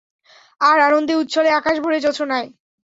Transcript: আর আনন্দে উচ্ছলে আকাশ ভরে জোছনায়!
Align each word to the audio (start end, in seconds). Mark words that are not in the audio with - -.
আর 0.61 0.77
আনন্দে 0.79 1.13
উচ্ছলে 1.15 1.49
আকাশ 1.51 1.75
ভরে 1.83 1.97
জোছনায়! 1.99 2.47